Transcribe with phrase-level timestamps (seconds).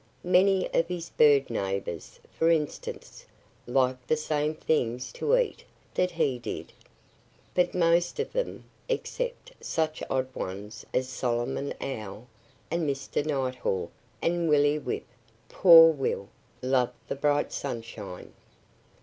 [0.23, 3.27] Many of his bird neighbors, for instance,
[3.67, 6.73] liked the same things to eat that he did.
[7.53, 12.25] But most of them except such odd ones as Solomon Owl,
[12.71, 13.23] and Mr.
[13.23, 13.91] Nighthawk,
[14.23, 15.05] and Willie Whip
[15.49, 16.29] poor will
[16.63, 18.33] loved the bright sunshine.